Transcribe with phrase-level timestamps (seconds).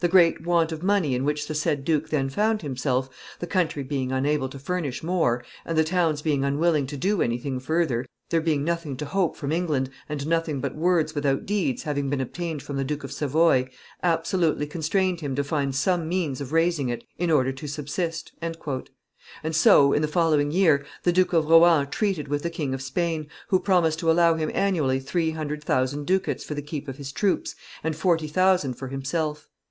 [0.00, 3.08] The great want of money in which the said duke then found himself,
[3.40, 7.58] the country being unable to furnish more, and the towns being unwilling to do anything
[7.60, 12.08] further, there being nothing to hope from England, and nothing but words without deeds having
[12.08, 13.68] been obtained from the Duke of Savoy,
[14.02, 18.56] absolutely constrained him to find some means of raising it in order to subsist." And
[19.54, 23.28] so, in the following year, the Duke of Rohan treated with the King of Spain,
[23.48, 27.12] who promised to allow him annually three hundred thousand ducats for the keep of his
[27.12, 27.54] troops
[27.84, 29.48] and forty thousand for himself.